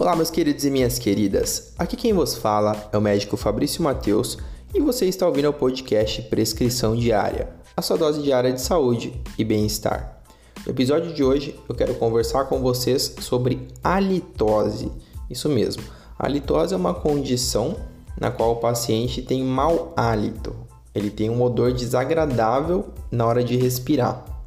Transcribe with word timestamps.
Olá, 0.00 0.14
meus 0.14 0.30
queridos 0.30 0.64
e 0.64 0.70
minhas 0.70 0.96
queridas. 0.96 1.72
Aqui 1.76 1.96
quem 1.96 2.12
vos 2.12 2.36
fala 2.36 2.88
é 2.92 2.96
o 2.96 3.00
médico 3.00 3.36
Fabrício 3.36 3.82
Mateus 3.82 4.38
e 4.72 4.78
você 4.78 5.06
está 5.06 5.26
ouvindo 5.26 5.48
o 5.48 5.52
podcast 5.52 6.22
Prescrição 6.22 6.94
Diária, 6.94 7.48
a 7.76 7.82
sua 7.82 7.98
dose 7.98 8.22
diária 8.22 8.52
de 8.52 8.60
saúde 8.60 9.20
e 9.36 9.44
bem-estar. 9.44 10.22
No 10.64 10.70
episódio 10.70 11.12
de 11.12 11.24
hoje 11.24 11.58
eu 11.68 11.74
quero 11.74 11.96
conversar 11.96 12.44
com 12.44 12.60
vocês 12.60 13.16
sobre 13.18 13.66
halitose. 13.82 14.88
Isso 15.28 15.48
mesmo, 15.48 15.82
halitose 16.16 16.74
é 16.74 16.76
uma 16.76 16.94
condição 16.94 17.74
na 18.20 18.30
qual 18.30 18.52
o 18.52 18.60
paciente 18.60 19.20
tem 19.20 19.42
mau 19.42 19.92
hálito, 19.96 20.54
ele 20.94 21.10
tem 21.10 21.28
um 21.28 21.42
odor 21.42 21.72
desagradável 21.72 22.90
na 23.10 23.26
hora 23.26 23.42
de 23.42 23.56
respirar. 23.56 24.37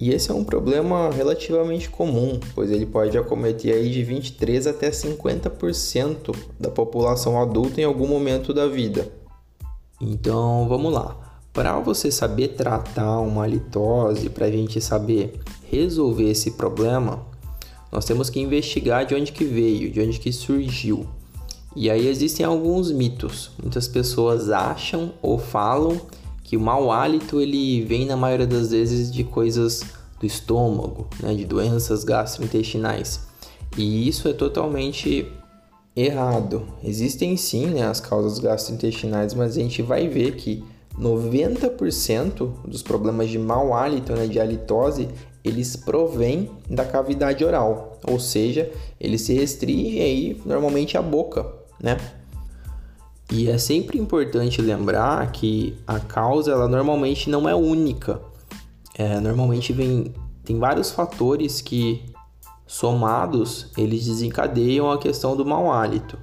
E 0.00 0.10
esse 0.10 0.30
é 0.30 0.34
um 0.34 0.44
problema 0.44 1.10
relativamente 1.10 1.90
comum, 1.90 2.38
pois 2.54 2.70
ele 2.70 2.86
pode 2.86 3.18
acometer 3.18 3.74
aí 3.74 3.90
de 3.90 4.04
23 4.04 4.68
até 4.68 4.90
50% 4.90 6.34
da 6.58 6.70
população 6.70 7.40
adulta 7.40 7.80
em 7.80 7.84
algum 7.84 8.06
momento 8.06 8.54
da 8.54 8.68
vida. 8.68 9.10
Então, 10.00 10.68
vamos 10.68 10.92
lá. 10.92 11.16
Para 11.52 11.80
você 11.80 12.12
saber 12.12 12.48
tratar 12.48 13.18
uma 13.18 13.42
halitose, 13.42 14.30
para 14.30 14.46
a 14.46 14.50
gente 14.50 14.80
saber 14.80 15.40
resolver 15.68 16.30
esse 16.30 16.52
problema, 16.52 17.26
nós 17.90 18.04
temos 18.04 18.30
que 18.30 18.38
investigar 18.38 19.04
de 19.04 19.16
onde 19.16 19.32
que 19.32 19.44
veio, 19.44 19.90
de 19.90 20.00
onde 20.00 20.20
que 20.20 20.32
surgiu. 20.32 21.06
E 21.74 21.90
aí 21.90 22.06
existem 22.06 22.46
alguns 22.46 22.92
mitos. 22.92 23.50
Muitas 23.60 23.88
pessoas 23.88 24.50
acham 24.50 25.12
ou 25.20 25.38
falam 25.38 26.00
que 26.44 26.56
o 26.56 26.60
mau 26.60 26.90
hálito 26.90 27.40
ele 27.40 27.82
vem 27.82 28.06
na 28.06 28.16
maioria 28.16 28.46
das 28.46 28.70
vezes 28.70 29.12
de 29.12 29.22
coisas 29.22 29.82
do 30.20 30.26
estômago, 30.26 31.06
né, 31.20 31.34
de 31.34 31.44
doenças 31.44 32.04
gastrointestinais. 32.04 33.26
E 33.76 34.08
isso 34.08 34.28
é 34.28 34.32
totalmente 34.32 35.30
errado. 35.94 36.66
Existem 36.82 37.36
sim 37.36 37.66
né, 37.66 37.82
as 37.82 38.00
causas 38.00 38.38
gastrointestinais, 38.38 39.34
mas 39.34 39.56
a 39.56 39.60
gente 39.60 39.82
vai 39.82 40.08
ver 40.08 40.36
que 40.36 40.64
90% 40.98 42.50
dos 42.66 42.82
problemas 42.82 43.30
de 43.30 43.38
mau 43.38 43.74
hálito, 43.74 44.12
né, 44.12 44.26
de 44.26 44.40
halitose, 44.40 45.08
eles 45.44 45.76
provêm 45.76 46.50
da 46.68 46.84
cavidade 46.84 47.44
oral, 47.44 47.98
ou 48.06 48.18
seja, 48.18 48.70
eles 49.00 49.22
se 49.22 49.32
restringem 49.32 50.02
aí 50.02 50.42
normalmente 50.44 50.96
à 50.96 51.02
boca, 51.02 51.46
né? 51.80 51.96
E 53.30 53.48
é 53.48 53.58
sempre 53.58 53.98
importante 53.98 54.60
lembrar 54.62 55.30
que 55.32 55.76
a 55.86 56.00
causa 56.00 56.50
ela 56.50 56.66
normalmente 56.66 57.28
não 57.28 57.48
é 57.48 57.54
única. 57.54 58.20
É, 58.98 59.20
normalmente 59.20 59.72
vem 59.72 60.12
tem 60.44 60.58
vários 60.58 60.90
fatores 60.90 61.60
que 61.60 62.02
somados 62.66 63.70
eles 63.76 64.06
desencadeiam 64.06 64.90
a 64.90 64.98
questão 64.98 65.36
do 65.36 65.44
mau 65.44 65.70
hálito. 65.72 66.18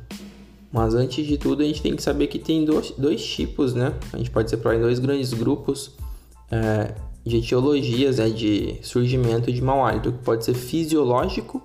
Mas 0.72 0.94
antes 0.94 1.26
de 1.26 1.38
tudo 1.38 1.64
a 1.64 1.66
gente 1.66 1.82
tem 1.82 1.96
que 1.96 2.04
saber 2.04 2.28
que 2.28 2.38
tem 2.38 2.66
dois, 2.66 2.92
dois 2.98 3.26
tipos, 3.26 3.74
né? 3.74 3.94
A 4.12 4.18
gente 4.18 4.30
pode 4.30 4.50
separar 4.50 4.78
em 4.78 4.82
dois 4.82 5.00
grandes 5.00 5.32
grupos 5.34 5.96
é, 6.52 6.94
de 7.24 7.38
etiologias 7.38 8.18
né, 8.18 8.30
de 8.30 8.78
surgimento 8.82 9.52
de 9.52 9.62
mau 9.62 9.86
hálito, 9.86 10.12
que 10.12 10.20
pode 10.20 10.44
ser 10.44 10.54
fisiológico 10.54 11.62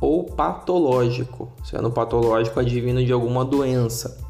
ou 0.00 0.24
patológico. 0.24 1.50
Sendo 1.64 1.90
patológico 1.90 2.60
advindo 2.60 3.04
de 3.04 3.12
alguma 3.12 3.44
doença 3.44 4.20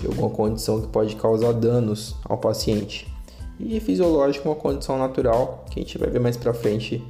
de 0.00 0.06
alguma 0.06 0.30
condição 0.30 0.80
que 0.80 0.88
pode 0.88 1.14
causar 1.16 1.52
danos 1.52 2.16
ao 2.24 2.38
paciente. 2.38 3.09
E 3.62 3.78
fisiológico, 3.78 4.48
uma 4.48 4.54
condição 4.54 4.98
natural 4.98 5.64
que 5.70 5.78
a 5.78 5.82
gente 5.82 5.98
vai 5.98 6.08
ver 6.08 6.18
mais 6.18 6.36
para 6.36 6.54
frente, 6.54 7.02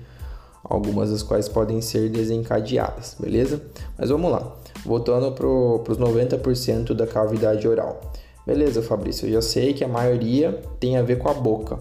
algumas 0.64 1.10
das 1.10 1.22
quais 1.22 1.48
podem 1.48 1.80
ser 1.80 2.10
desencadeadas, 2.10 3.16
beleza? 3.18 3.62
Mas 3.96 4.10
vamos 4.10 4.32
lá, 4.32 4.56
voltando 4.84 5.30
para 5.32 5.46
os 5.46 5.98
90% 5.98 6.92
da 6.92 7.06
cavidade 7.06 7.66
oral. 7.68 8.00
Beleza, 8.44 8.82
Fabrício, 8.82 9.28
eu 9.28 9.34
já 9.34 9.42
sei 9.42 9.72
que 9.72 9.84
a 9.84 9.88
maioria 9.88 10.60
tem 10.80 10.96
a 10.96 11.02
ver 11.02 11.18
com 11.18 11.28
a 11.28 11.34
boca, 11.34 11.78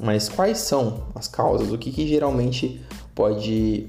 mas 0.00 0.28
quais 0.28 0.58
são 0.58 1.02
as 1.14 1.26
causas? 1.26 1.72
O 1.72 1.78
que, 1.78 1.90
que 1.90 2.06
geralmente 2.06 2.80
pode 3.14 3.88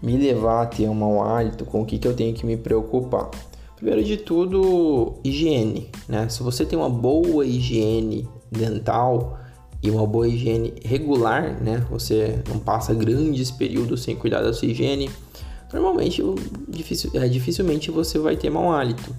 me 0.00 0.16
levar 0.16 0.62
a 0.62 0.66
ter 0.66 0.88
um 0.88 0.94
mau 0.94 1.22
hálito? 1.22 1.64
Com 1.64 1.82
o 1.82 1.86
que, 1.86 1.98
que 1.98 2.06
eu 2.06 2.14
tenho 2.14 2.32
que 2.32 2.46
me 2.46 2.56
preocupar? 2.56 3.28
Primeiro 3.74 4.04
de 4.04 4.18
tudo, 4.18 5.14
higiene, 5.24 5.90
né? 6.08 6.28
Se 6.28 6.42
você 6.42 6.64
tem 6.64 6.78
uma 6.78 6.88
boa 6.88 7.44
higiene 7.44 8.28
dental 8.52 9.38
e 9.82 9.90
uma 9.90 10.06
boa 10.06 10.28
higiene 10.28 10.74
regular, 10.84 11.60
né? 11.60 11.84
Você 11.90 12.40
não 12.48 12.58
passa 12.58 12.94
grandes 12.94 13.50
períodos 13.50 14.02
sem 14.02 14.14
cuidar 14.14 14.42
da 14.42 14.52
sua 14.52 14.68
higiene. 14.68 15.10
Normalmente, 15.72 16.22
difícil, 16.68 17.10
é, 17.14 17.26
dificilmente 17.26 17.90
você 17.90 18.18
vai 18.18 18.36
ter 18.36 18.50
mau 18.50 18.70
hálito, 18.70 19.14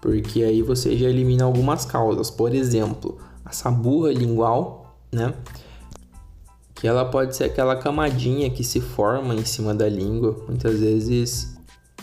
porque 0.00 0.42
aí 0.42 0.62
você 0.62 0.96
já 0.96 1.08
elimina 1.08 1.44
algumas 1.44 1.84
causas. 1.84 2.30
Por 2.30 2.54
exemplo, 2.54 3.18
a 3.44 3.52
saburra 3.52 4.10
lingual, 4.12 4.98
né? 5.12 5.32
Que 6.74 6.88
ela 6.88 7.04
pode 7.04 7.36
ser 7.36 7.44
aquela 7.44 7.76
camadinha 7.76 8.50
que 8.50 8.64
se 8.64 8.80
forma 8.80 9.34
em 9.34 9.44
cima 9.44 9.74
da 9.74 9.88
língua, 9.88 10.44
muitas 10.48 10.80
vezes 10.80 11.56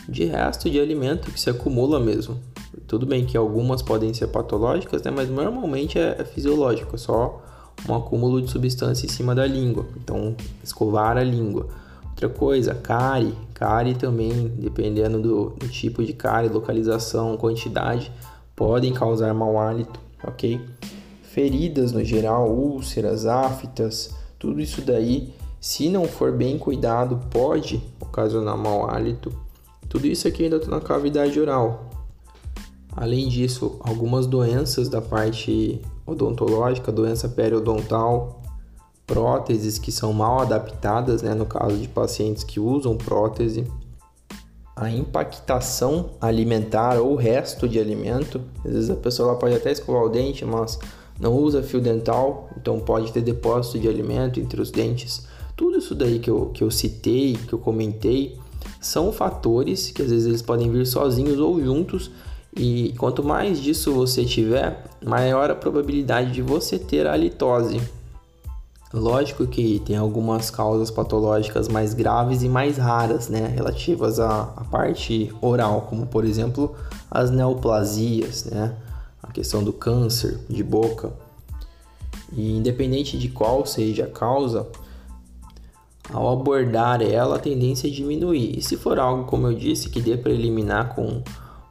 de 0.08 0.26
resto 0.26 0.70
de 0.70 0.80
alimento 0.80 1.32
que 1.32 1.40
se 1.40 1.50
acumula 1.50 2.00
mesmo. 2.00 2.40
Tudo 2.88 3.06
bem 3.06 3.26
que 3.26 3.38
algumas 3.38 3.82
podem 3.82 4.14
ser 4.14 4.28
patológicas, 4.28 5.02
né? 5.04 5.12
mas 5.12 5.30
normalmente 5.30 5.98
é, 6.00 6.16
é 6.20 6.24
fisiológico, 6.24 6.96
é 6.96 6.98
só 6.98 7.42
um 7.88 7.96
acúmulo 7.96 8.42
de 8.42 8.50
substância 8.50 9.06
em 9.06 9.10
cima 9.10 9.36
da 9.36 9.46
língua. 9.46 9.86
Então, 9.98 10.36
escovar 10.64 11.18
a 11.18 11.24
língua. 11.24 11.68
Outra 12.10 12.30
coisa, 12.30 12.74
cárie. 12.74 13.34
Cárie 13.54 13.96
também, 13.96 14.48
dependendo 14.58 15.22
do, 15.22 15.50
do 15.52 15.68
tipo 15.68 16.04
de 16.04 16.14
cárie, 16.14 16.50
localização, 16.50 17.38
quantidade, 17.38 18.12
podem 18.56 18.94
causar 18.94 19.34
mau 19.34 19.60
hálito, 19.60 20.00
ok? 20.24 20.60
Feridas 21.24 21.92
no 21.92 22.04
geral, 22.04 22.50
úlceras, 22.50 23.26
aftas, 23.26 24.16
tudo 24.40 24.62
isso 24.62 24.82
daí, 24.82 25.34
se 25.60 25.90
não 25.90 26.06
for 26.06 26.32
bem 26.32 26.58
cuidado, 26.58 27.20
pode 27.30 27.82
ocasionar 28.00 28.58
mau 28.58 28.90
hálito 28.90 29.32
tudo 29.96 30.08
isso 30.08 30.28
aqui 30.28 30.44
ainda 30.44 30.58
está 30.58 30.70
na 30.70 30.82
cavidade 30.82 31.40
oral. 31.40 31.90
Além 32.96 33.28
disso, 33.28 33.78
algumas 33.82 34.26
doenças 34.26 34.88
da 34.88 35.02
parte 35.02 35.82
odontológica, 36.06 36.92
doença 36.92 37.28
periodontal, 37.28 38.42
próteses 39.06 39.78
que 39.78 39.92
são 39.92 40.14
mal 40.14 40.40
adaptadas, 40.40 41.22
né, 41.22 41.34
no 41.34 41.46
caso 41.46 41.78
de 41.78 41.88
pacientes 41.88 42.44
que 42.44 42.60
usam 42.60 42.96
prótese, 42.96 43.66
a 44.76 44.90
impactação 44.90 46.12
alimentar 46.20 47.00
ou 47.00 47.16
resto 47.16 47.68
de 47.68 47.80
alimento. 47.80 48.42
Às 48.64 48.74
vezes 48.74 48.90
a 48.90 48.96
pessoa 48.96 49.36
pode 49.36 49.56
até 49.56 49.72
escovar 49.72 50.04
o 50.04 50.10
dente, 50.10 50.44
mas 50.44 50.80
não 51.20 51.34
usa 51.34 51.64
fio 51.64 51.80
dental, 51.80 52.50
então 52.58 52.80
pode 52.80 53.12
ter 53.12 53.22
depósito 53.22 53.80
de 53.80 53.88
alimento 53.88 54.40
entre 54.40 54.62
os 54.62 54.72
dentes. 54.72 55.28
Tudo 55.56 55.78
isso 55.78 55.96
daí 55.96 56.20
que 56.20 56.30
eu, 56.30 56.48
que 56.48 56.64
eu 56.64 56.72
citei, 56.72 57.38
que 57.48 57.54
eu 57.54 57.60
comentei, 57.60 58.38
são 58.82 59.12
fatores 59.14 59.92
que 59.92 60.02
às 60.02 60.10
vezes 60.10 60.28
eles 60.28 60.42
podem 60.42 60.70
vir 60.70 60.86
sozinhos 60.86 61.40
ou 61.40 61.62
juntos 61.64 62.12
e 62.56 62.94
quanto 62.98 63.22
mais 63.22 63.60
disso 63.60 63.94
você 63.94 64.24
tiver, 64.24 64.86
maior 65.04 65.52
a 65.52 65.56
probabilidade 65.56 66.32
de 66.32 66.42
você 66.42 66.80
ter 66.80 67.06
a 67.06 67.16
litose. 67.18 67.82
Lógico 68.94 69.46
que 69.46 69.82
tem 69.86 69.98
algumas 69.98 70.50
causas 70.50 70.90
patológicas 70.90 71.68
mais 71.68 71.94
graves 71.94 72.44
e 72.44 72.48
mais 72.48 72.78
raras, 72.78 73.28
né, 73.28 73.52
relativas 73.54 74.22
à, 74.22 74.54
à 74.56 74.64
parte 74.64 75.34
oral, 75.42 75.82
como 75.90 76.06
por 76.06 76.24
exemplo 76.24 76.74
as 77.12 77.30
neoplasias, 77.30 78.46
né, 78.46 78.74
a 79.22 79.32
questão 79.34 79.62
do 79.62 79.74
câncer 79.74 80.40
de 80.50 80.64
boca. 80.64 81.12
E 82.32 82.56
independente 82.56 83.18
de 83.18 83.28
qual 83.28 83.66
seja 83.66 84.06
a 84.06 84.10
causa, 84.10 84.66
ao 86.14 86.32
abordar 86.32 87.02
ela, 87.02 87.36
a 87.36 87.40
tendência 87.40 87.88
é 87.88 87.92
diminuir. 87.92 88.58
E 88.58 88.62
se 88.62 88.78
for 88.78 88.98
algo, 88.98 89.26
como 89.26 89.48
eu 89.48 89.54
disse, 89.54 89.90
que 89.90 90.00
dê 90.00 90.16
para 90.16 90.32
eliminar 90.32 90.96
com 90.96 91.22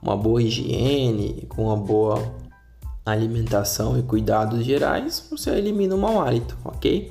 uma 0.05 0.17
boa 0.17 0.43
higiene, 0.43 1.47
com 1.49 1.65
uma 1.65 1.77
boa 1.77 2.23
alimentação 3.05 3.99
e 3.99 4.03
cuidados 4.03 4.65
gerais, 4.65 5.27
você 5.31 5.51
elimina 5.51 5.95
o 5.95 5.99
mau 5.99 6.21
hálito, 6.21 6.57
ok? 6.63 7.11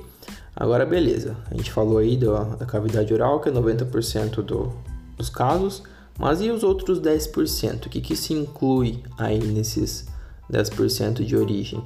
Agora, 0.54 0.86
beleza. 0.86 1.36
A 1.50 1.56
gente 1.56 1.72
falou 1.72 1.98
aí 1.98 2.16
do, 2.16 2.32
da 2.56 2.64
cavidade 2.64 3.12
oral, 3.12 3.40
que 3.40 3.48
é 3.48 3.52
90% 3.52 4.42
do, 4.42 4.72
dos 5.16 5.28
casos, 5.28 5.82
mas 6.16 6.40
e 6.40 6.48
os 6.50 6.62
outros 6.62 7.00
10%? 7.00 7.86
O 7.86 7.88
que, 7.88 8.00
que 8.00 8.14
se 8.14 8.32
inclui 8.32 9.02
aí 9.18 9.40
nesses 9.40 10.06
10% 10.50 11.24
de 11.24 11.36
origem? 11.36 11.82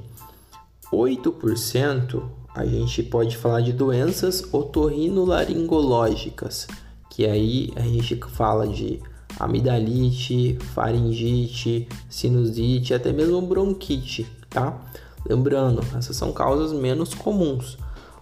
8% 0.93 2.23
a 2.53 2.63
gente 2.65 3.01
pode 3.03 3.37
falar 3.37 3.61
de 3.61 3.71
doenças 3.73 4.43
otorrinolaringológicas, 4.51 6.67
que 7.09 7.25
aí 7.25 7.71
a 7.75 7.81
gente 7.81 8.15
fala 8.31 8.67
de 8.67 9.01
amidalite, 9.39 10.57
faringite, 10.73 11.87
sinusite, 12.09 12.93
até 12.93 13.13
mesmo 13.13 13.41
bronquite, 13.41 14.27
tá? 14.49 14.77
Lembrando, 15.25 15.81
essas 15.97 16.15
são 16.15 16.31
causas 16.31 16.73
menos 16.73 17.13
comuns, 17.13 17.77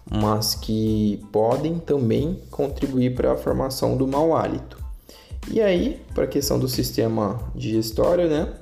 mas 0.09 0.55
que 0.55 1.23
podem 1.31 1.79
também 1.79 2.39
contribuir 2.51 3.15
para 3.15 3.33
a 3.33 3.37
formação 3.37 3.97
do 3.97 4.07
mau 4.07 4.35
hálito. 4.35 4.77
E 5.49 5.61
aí, 5.61 6.01
para 6.13 6.25
a 6.25 6.27
questão 6.27 6.59
do 6.59 6.67
sistema 6.67 7.39
digestório, 7.55 8.29
né? 8.29 8.53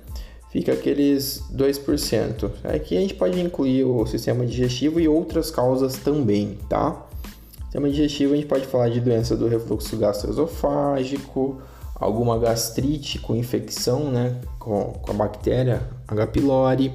Fica 0.52 0.72
aqueles 0.72 1.44
2%. 1.54 2.50
Aqui 2.64 2.96
a 2.96 3.02
gente 3.02 3.16
pode 3.16 3.42
incluir 3.42 3.84
o 3.84 4.06
sistema 4.06 4.46
digestivo 4.46 5.00
e 5.00 5.08
outras 5.08 5.52
causas 5.52 5.96
também, 5.96 6.58
tá? 6.70 7.06
Sistema 7.64 7.90
digestivo 7.90 8.34
a 8.34 8.36
gente 8.38 8.48
pode 8.48 8.66
falar 8.68 8.90
de 8.90 9.02
doença 9.02 9.36
do 9.36 9.48
refluxo 9.48 9.98
gastroesofágico, 9.98 11.60
alguma 11.96 12.38
gastrite 12.38 13.20
com 13.20 13.36
infecção, 13.36 14.12
né, 14.12 14.40
com, 14.60 14.94
com 15.02 15.12
a 15.12 15.14
bactéria 15.14 15.88
H. 16.08 16.28
pylori. 16.28 16.94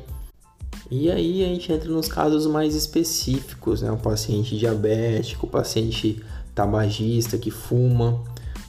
E 0.91 1.11
aí 1.11 1.44
a 1.44 1.47
gente 1.47 1.73
entra 1.73 1.88
nos 1.88 2.08
casos 2.08 2.47
mais 2.47 2.75
específicos, 2.75 3.81
né, 3.81 3.91
o 3.91 3.97
paciente 3.97 4.58
diabético, 4.58 5.47
o 5.47 5.50
paciente 5.50 6.23
tabagista 6.55 7.38
que 7.38 7.50
fuma, 7.50 8.23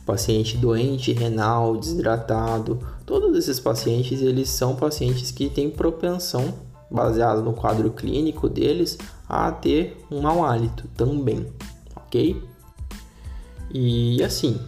paciente 0.06 0.58
doente 0.58 1.12
renal, 1.12 1.76
desidratado, 1.78 2.80
todos 3.06 3.38
esses 3.38 3.60
pacientes 3.60 4.22
eles 4.22 4.50
são 4.50 4.76
pacientes 4.76 5.32
que 5.32 5.50
têm 5.50 5.70
propensão, 5.70 6.54
baseado 6.90 7.42
no 7.42 7.54
quadro 7.54 7.90
clínico 7.92 8.48
deles, 8.48 8.98
a 9.28 9.52
ter 9.52 9.98
um 10.12 10.22
mau 10.22 10.46
hálito 10.46 10.88
também, 10.96 11.48
ok? 11.96 12.42
E 13.74 14.22
assim, 14.24 14.60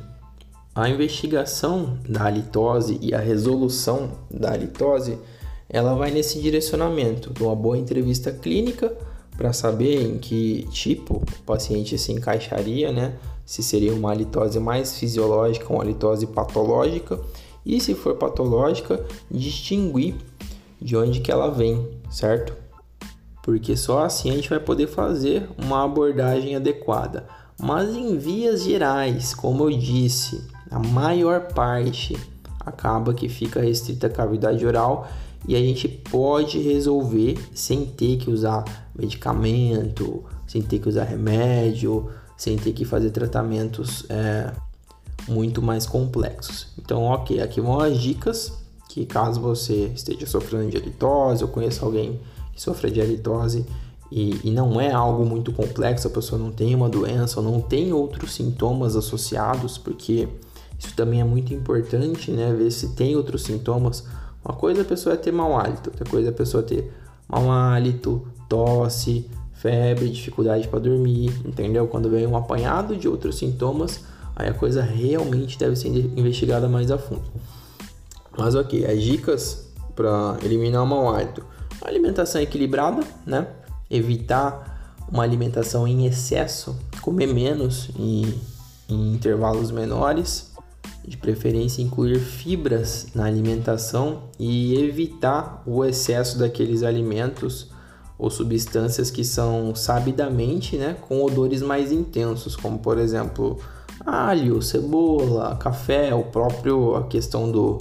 a 0.76 0.90
investigação 0.90 2.00
da 2.08 2.26
halitose 2.26 2.98
e 3.02 3.14
a 3.14 3.20
resolução 3.20 4.12
da 4.30 4.54
halitose, 4.54 5.20
ela 5.70 5.94
vai 5.94 6.10
nesse 6.10 6.42
direcionamento 6.42 7.32
de 7.32 7.44
uma 7.44 7.56
boa 7.56 7.78
entrevista 7.78 8.32
clínica 8.32 8.96
para 9.38 9.54
saber 9.54 10.02
em 10.02 10.18
que 10.18 10.68
tipo 10.72 11.18
o 11.18 11.44
paciente 11.46 11.98
se 11.98 12.12
encaixaria, 12.12 12.92
né? 12.92 13.14
Se 13.46 13.62
seria 13.62 13.94
uma 13.94 14.12
halitose 14.12 14.60
mais 14.60 14.98
fisiológica 14.98 15.72
uma 15.72 15.84
halitose 15.84 16.28
patológica 16.28 17.20
e 17.66 17.80
se 17.80 17.94
for 17.94 18.16
patológica, 18.16 19.06
distinguir 19.30 20.16
de 20.82 20.98
onde 20.98 21.22
que 21.22 21.32
ela 21.32 21.50
vem, 21.50 21.88
certo? 22.10 22.54
Porque 23.42 23.76
só 23.78 24.04
assim 24.04 24.32
a 24.32 24.36
gente 24.36 24.50
vai 24.50 24.60
poder 24.60 24.88
fazer 24.88 25.48
uma 25.58 25.84
abordagem 25.84 26.56
adequada. 26.56 27.28
Mas 27.60 27.96
em 27.96 28.18
vias 28.18 28.64
gerais, 28.64 29.34
como 29.34 29.64
eu 29.70 29.78
disse, 29.78 30.44
a 30.74 30.80
maior 30.80 31.54
parte 31.54 32.18
acaba 32.60 33.14
que 33.14 33.30
fica 33.30 33.62
restrita 33.62 34.08
à 34.08 34.10
cavidade 34.10 34.66
oral 34.66 35.08
e 35.48 35.56
a 35.56 35.60
gente 35.60 35.88
pode 35.88 36.58
resolver 36.60 37.38
sem 37.54 37.86
ter 37.86 38.18
que 38.18 38.30
usar 38.30 38.64
medicamento, 38.98 40.24
sem 40.48 40.62
ter 40.62 40.80
que 40.80 40.90
usar 40.90 41.04
remédio, 41.04 42.10
sem 42.38 42.58
ter 42.58 42.74
que 42.74 42.86
fazer 42.86 43.12
tratamentos 43.12 44.06
é, 44.10 44.52
muito 45.28 45.62
mais 45.62 45.86
complexos. 45.86 46.68
Então, 46.78 47.04
ok, 47.04 47.42
aqui 47.42 47.62
vão 47.62 47.80
as 47.80 48.00
dicas 48.00 48.54
que 48.90 49.06
caso 49.06 49.42
você 49.42 49.92
esteja 49.96 50.26
sofrendo 50.26 50.70
de 50.70 50.78
halitose 50.78 51.44
ou 51.44 51.50
conheça 51.50 51.86
alguém 51.86 52.20
que 52.54 52.62
sofre 52.62 52.92
de 52.92 53.02
halitose 53.02 53.66
e, 54.12 54.40
e, 54.44 54.52
não 54.52 54.80
é 54.80 54.92
algo 54.92 55.26
muito 55.26 55.52
complexo, 55.52 56.08
a 56.08 56.12
pessoa 56.12 56.40
não 56.40 56.52
tem 56.52 56.76
uma 56.76 56.88
doença 56.88 57.40
ou 57.40 57.44
não 57.46 57.60
tem 57.60 57.92
outros 57.92 58.34
sintomas 58.36 58.96
associados, 58.96 59.80
porque 59.80 60.30
isso 60.84 60.96
também 60.96 61.22
é 61.22 61.24
muito 61.24 61.54
importante, 61.54 62.32
né? 62.32 62.54
Ver 62.54 62.72
se 62.72 62.90
tem 62.90 63.16
outros 63.16 63.44
sintomas 63.44 64.04
uma 64.44 64.54
coisa 64.54 64.82
a 64.82 64.86
pessoa 64.86 65.14
é 65.14 65.18
ter 65.18 65.32
mau 65.32 65.58
hálito, 65.58 65.90
outra 65.90 66.06
coisa 66.06 66.28
é 66.28 66.32
a 66.32 66.36
pessoa 66.36 66.62
ter 66.62 66.92
mau 67.30 67.50
hálito, 67.50 68.28
tosse, 68.50 69.30
febre, 69.54 70.10
dificuldade 70.10 70.68
para 70.68 70.80
dormir, 70.80 71.32
entendeu? 71.46 71.88
Quando 71.88 72.10
vem 72.10 72.28
um 72.28 72.36
apanhado 72.36 72.98
de 72.98 73.08
outros 73.08 73.38
sintomas, 73.38 74.02
aí 74.36 74.50
a 74.50 74.54
coisa 74.54 74.82
realmente 74.82 75.58
deve 75.58 75.78
ser 75.78 75.88
investigada 75.88 76.68
mais 76.68 76.92
a 76.92 76.98
fundo. 76.98 77.24
Mas 78.38 78.54
ok, 78.54 78.86
as 78.86 79.02
dicas 79.02 79.66
para 79.96 80.38
eliminar 80.44 80.84
o 80.84 80.88
mau 80.88 81.16
hálito: 81.16 81.46
alimentação 81.82 82.42
equilibrada, 82.42 83.02
né? 83.26 83.48
Evitar 83.90 84.98
uma 85.10 85.24
alimentação 85.24 85.88
em 85.88 86.06
excesso, 86.06 86.76
comer 87.02 87.28
menos 87.28 87.90
em, 87.98 88.34
em 88.90 89.14
intervalos 89.14 89.72
menores 89.72 90.53
de 91.06 91.18
preferência 91.18 91.82
incluir 91.82 92.20
fibras 92.20 93.08
na 93.14 93.26
alimentação 93.26 94.24
e 94.40 94.76
evitar 94.82 95.62
o 95.66 95.84
excesso 95.84 96.40
daqueles 96.40 96.84
alimentos 96.84 97.70
ou 98.18 98.30
substâncias 98.30 99.12
que 99.12 99.24
são 99.24 99.76
sabidamente 99.76 100.78
né, 100.78 100.96
com 101.02 101.24
odores 101.24 101.62
mais 101.62 101.92
intensos, 101.92 102.56
como 102.56 102.80
por 102.80 102.98
exemplo 102.98 103.60
alho, 104.06 104.62
cebola, 104.62 105.56
café, 105.58 106.14
o 106.14 106.24
próprio 106.24 106.96
a 106.96 107.04
questão 107.04 107.52
do, 107.52 107.78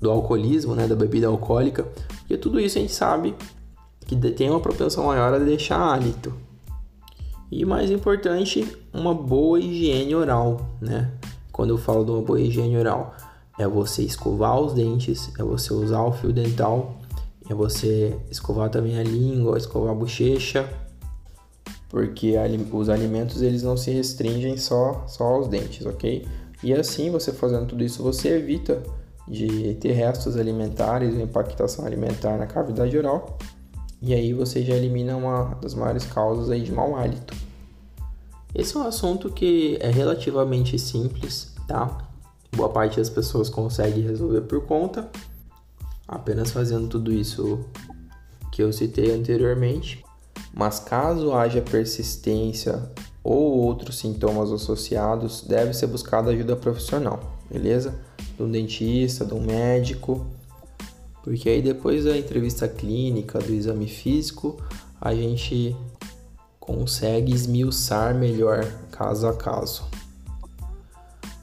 do 0.00 0.10
alcoolismo, 0.10 0.74
né, 0.74 0.86
da 0.86 0.94
bebida 0.94 1.26
alcoólica, 1.26 1.86
porque 2.20 2.36
tudo 2.36 2.58
isso 2.58 2.78
a 2.78 2.80
gente 2.80 2.94
sabe 2.94 3.34
que 4.06 4.16
tem 4.16 4.50
uma 4.50 4.60
propensão 4.60 5.06
maior 5.06 5.34
a 5.34 5.38
deixar 5.38 5.78
hálito. 5.78 6.32
E 7.50 7.66
mais 7.66 7.90
importante, 7.90 8.66
uma 8.92 9.12
boa 9.12 9.60
higiene 9.60 10.14
oral, 10.14 10.70
né? 10.80 11.10
Quando 11.62 11.70
eu 11.70 11.78
falo 11.78 12.04
de 12.04 12.10
uma 12.10 12.20
boa 12.20 12.40
higiene 12.40 12.76
oral, 12.76 13.14
é 13.56 13.68
você 13.68 14.02
escovar 14.02 14.58
os 14.58 14.72
dentes, 14.72 15.30
é 15.38 15.44
você 15.44 15.72
usar 15.72 16.02
o 16.02 16.10
fio 16.10 16.32
dental, 16.32 16.98
é 17.48 17.54
você 17.54 18.18
escovar 18.28 18.68
também 18.68 18.98
a 18.98 19.02
língua, 19.04 19.56
escovar 19.56 19.92
a 19.92 19.94
bochecha, 19.94 20.68
porque 21.88 22.34
os 22.72 22.88
alimentos 22.88 23.42
eles 23.42 23.62
não 23.62 23.76
se 23.76 23.92
restringem 23.92 24.56
só, 24.56 25.04
só 25.06 25.22
aos 25.22 25.46
dentes, 25.46 25.86
ok? 25.86 26.26
E 26.64 26.74
assim, 26.74 27.12
você 27.12 27.32
fazendo 27.32 27.66
tudo 27.66 27.84
isso, 27.84 28.02
você 28.02 28.30
evita 28.30 28.82
de 29.28 29.74
ter 29.74 29.92
restos 29.92 30.36
alimentares 30.36 31.14
impactação 31.14 31.86
alimentar 31.86 32.36
na 32.38 32.46
cavidade 32.48 32.98
oral, 32.98 33.38
e 34.02 34.12
aí 34.12 34.32
você 34.32 34.64
já 34.64 34.74
elimina 34.74 35.16
uma 35.16 35.56
das 35.62 35.74
maiores 35.76 36.04
causas 36.06 36.50
aí 36.50 36.62
de 36.62 36.72
mau 36.72 36.96
hálito. 36.96 37.32
Esse 38.52 38.76
é 38.76 38.80
um 38.80 38.82
assunto 38.82 39.30
que 39.30 39.78
é 39.80 39.90
relativamente 39.90 40.76
simples, 40.76 41.51
tá? 41.66 41.98
Boa 42.54 42.68
parte 42.68 42.98
das 42.98 43.08
pessoas 43.08 43.48
consegue 43.48 44.00
resolver 44.00 44.42
por 44.42 44.66
conta, 44.66 45.10
apenas 46.06 46.50
fazendo 46.50 46.88
tudo 46.88 47.12
isso 47.12 47.64
que 48.50 48.62
eu 48.62 48.72
citei 48.72 49.14
anteriormente. 49.14 50.04
Mas 50.54 50.78
caso 50.78 51.32
haja 51.32 51.62
persistência 51.62 52.90
ou 53.24 53.58
outros 53.58 53.98
sintomas 53.98 54.52
associados, 54.52 55.42
deve 55.42 55.72
ser 55.72 55.86
buscada 55.86 56.30
ajuda 56.30 56.56
profissional, 56.56 57.20
beleza? 57.50 57.94
De 58.36 58.42
um 58.42 58.50
dentista, 58.50 59.24
de 59.24 59.32
um 59.32 59.40
médico, 59.40 60.26
porque 61.22 61.48
aí 61.48 61.62
depois 61.62 62.04
da 62.04 62.16
entrevista 62.16 62.68
clínica, 62.68 63.38
do 63.38 63.52
exame 63.52 63.86
físico, 63.86 64.56
a 65.00 65.14
gente 65.14 65.76
consegue 66.58 67.32
esmiuçar 67.32 68.14
melhor 68.14 68.64
caso 68.90 69.26
a 69.26 69.34
caso. 69.34 69.84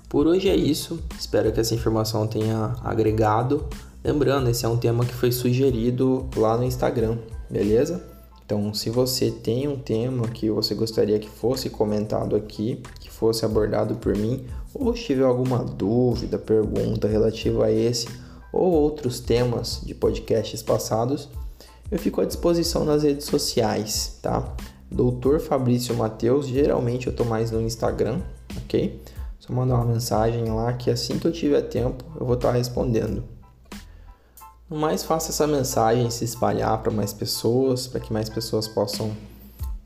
Por 0.10 0.26
hoje 0.26 0.50
é 0.50 0.56
isso, 0.56 1.00
espero 1.20 1.52
que 1.52 1.60
essa 1.60 1.76
informação 1.76 2.26
tenha 2.26 2.76
agregado. 2.84 3.68
Lembrando, 4.04 4.50
esse 4.50 4.66
é 4.66 4.68
um 4.68 4.76
tema 4.76 5.06
que 5.06 5.14
foi 5.14 5.32
sugerido 5.32 6.28
lá 6.36 6.58
no 6.58 6.64
Instagram, 6.64 7.20
beleza? 7.48 8.04
Então, 8.44 8.74
se 8.74 8.90
você 8.90 9.30
tem 9.30 9.68
um 9.68 9.78
tema 9.78 10.28
que 10.28 10.50
você 10.50 10.74
gostaria 10.74 11.20
que 11.20 11.30
fosse 11.30 11.70
comentado 11.70 12.36
aqui, 12.36 12.82
que 13.00 13.12
fosse 13.12 13.46
abordado 13.46 13.98
por 13.98 14.18
mim, 14.18 14.48
ou 14.74 14.92
tiver 14.94 15.26
alguma 15.26 15.60
dúvida, 15.60 16.40
pergunta 16.40 17.08
relativa 17.08 17.66
a 17.66 17.72
esse 17.72 18.08
ou 18.52 18.72
outros 18.72 19.20
temas 19.20 19.80
de 19.86 19.94
podcasts 19.94 20.64
passados, 20.64 21.30
eu 21.92 22.00
fico 22.00 22.20
à 22.20 22.26
disposição 22.26 22.84
nas 22.84 23.04
redes 23.04 23.28
sociais, 23.28 24.18
tá? 24.24 24.56
Doutor 24.90 25.40
Fabrício 25.40 25.96
Mateus, 25.96 26.48
geralmente 26.48 27.06
eu 27.06 27.16
tô 27.16 27.24
mais 27.24 27.52
no 27.52 27.62
Instagram, 27.62 28.22
ok? 28.58 29.00
Só 29.50 29.56
mandar 29.56 29.78
uma 29.78 29.86
mensagem 29.86 30.46
lá 30.46 30.72
que 30.74 30.92
assim 30.92 31.18
que 31.18 31.26
eu 31.26 31.32
tiver 31.32 31.64
tempo 31.64 32.06
eu 32.20 32.26
vou 32.26 32.36
estar 32.36 32.50
tá 32.50 32.54
respondendo. 32.54 33.24
No 34.70 34.78
mais, 34.78 35.04
faça 35.04 35.32
essa 35.32 35.48
mensagem 35.48 36.12
se 36.12 36.24
espalhar 36.24 36.78
para 36.84 36.92
mais 36.92 37.12
pessoas, 37.12 37.88
para 37.88 38.00
que 38.00 38.14
mais 38.14 38.30
pessoas 38.30 38.68
possam 38.68 39.12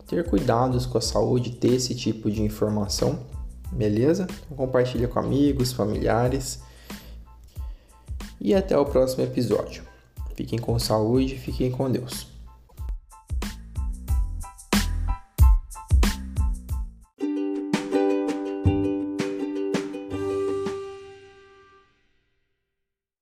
ter 0.06 0.30
cuidados 0.30 0.86
com 0.86 0.98
a 0.98 1.02
saúde, 1.02 1.52
ter 1.52 1.76
esse 1.76 1.96
tipo 1.96 2.30
de 2.30 2.44
informação, 2.44 3.18
beleza? 3.72 4.28
Então, 4.46 4.58
compartilha 4.58 5.08
com 5.08 5.18
amigos, 5.18 5.72
familiares. 5.72 6.60
E 8.42 8.54
até 8.54 8.78
o 8.78 8.86
próximo 8.86 9.24
episódio. 9.24 9.84
Fiquem 10.36 10.60
com 10.60 10.78
saúde, 10.78 11.38
fiquem 11.38 11.72
com 11.72 11.90
Deus. 11.90 12.33